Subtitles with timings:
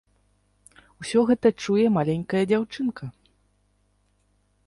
[1.03, 3.03] Усё гэта чуе маленькая дзяўчынка.